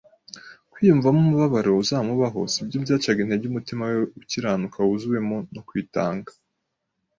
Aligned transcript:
Kwiyumvamo 0.71 1.19
umubabaro 1.23 1.69
uzamubaho 1.83 2.39
sibyo 2.53 2.77
byacaga 2.83 3.19
intege 3.21 3.43
umutima 3.47 3.83
we 3.93 3.97
ukiranuka 4.19 4.77
wuzuwemo 4.87 5.37
no 5.53 5.61
kwitanga. 5.67 6.31